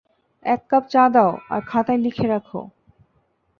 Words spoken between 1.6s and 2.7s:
খাতায় লিখে রাখো।